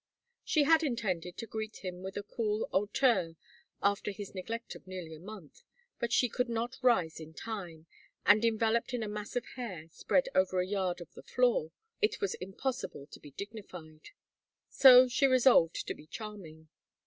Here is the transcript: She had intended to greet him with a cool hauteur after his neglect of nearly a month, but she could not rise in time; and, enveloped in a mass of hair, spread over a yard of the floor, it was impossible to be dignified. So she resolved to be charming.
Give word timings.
She 0.43 0.63
had 0.63 0.81
intended 0.81 1.37
to 1.37 1.45
greet 1.45 1.85
him 1.85 2.01
with 2.01 2.17
a 2.17 2.23
cool 2.23 2.67
hauteur 2.71 3.35
after 3.83 4.09
his 4.09 4.33
neglect 4.33 4.73
of 4.73 4.87
nearly 4.87 5.13
a 5.13 5.19
month, 5.19 5.61
but 5.99 6.11
she 6.11 6.27
could 6.27 6.49
not 6.49 6.79
rise 6.81 7.19
in 7.19 7.35
time; 7.35 7.85
and, 8.25 8.43
enveloped 8.43 8.95
in 8.95 9.03
a 9.03 9.07
mass 9.07 9.35
of 9.35 9.45
hair, 9.55 9.89
spread 9.91 10.27
over 10.33 10.59
a 10.59 10.65
yard 10.65 11.01
of 11.01 11.13
the 11.13 11.21
floor, 11.21 11.71
it 12.01 12.19
was 12.19 12.33
impossible 12.33 13.05
to 13.11 13.19
be 13.19 13.29
dignified. 13.29 14.09
So 14.71 15.07
she 15.07 15.27
resolved 15.27 15.85
to 15.85 15.93
be 15.93 16.07
charming. 16.07 16.69